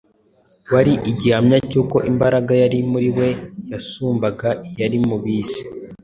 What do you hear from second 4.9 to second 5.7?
mu b’isi.